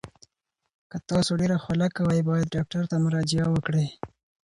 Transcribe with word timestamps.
که 0.89 0.97
تاسو 1.09 1.31
ډیر 1.41 1.51
خوله 1.63 1.87
کوئ، 1.95 2.19
باید 2.29 2.51
ډاکټر 2.55 2.83
ته 2.91 2.95
مراجعه 3.05 3.47
وکړئ. 3.51 3.87